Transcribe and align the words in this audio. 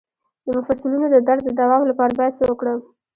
د 0.45 0.47
مفصلونو 0.57 1.05
د 1.11 1.15
درد 1.27 1.41
د 1.45 1.49
دوام 1.61 1.81
لپاره 1.89 2.11
باید 2.19 2.37
څه 2.39 2.43
وکړم؟ 2.47 2.79